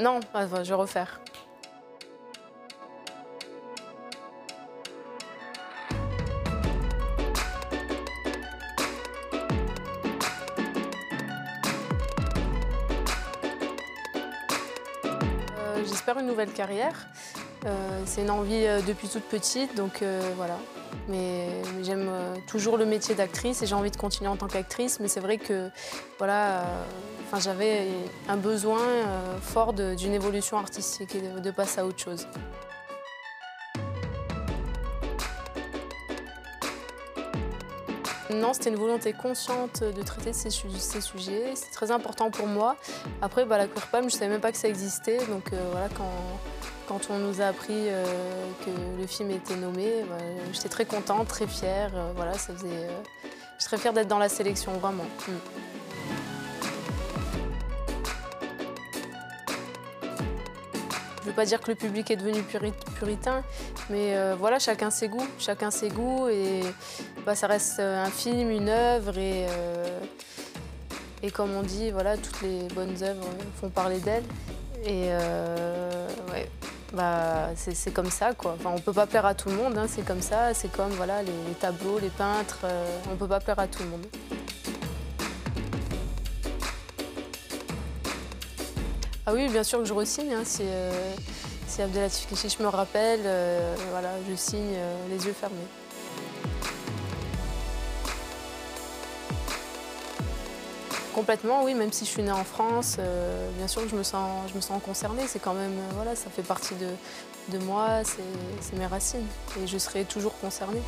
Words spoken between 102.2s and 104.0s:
née en France, euh, bien sûr que je